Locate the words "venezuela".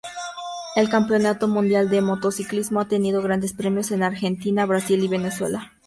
5.07-5.71